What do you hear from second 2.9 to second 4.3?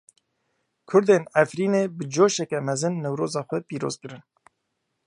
Newroza xwe pîroz kirin.